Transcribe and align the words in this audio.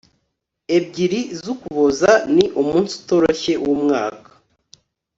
ebyiri 0.77 1.19
z'ukuboza 1.41 2.11
ni 2.35 2.45
umunsi 2.61 2.91
utoroshye 2.99 3.53
wumwaka 3.63 4.29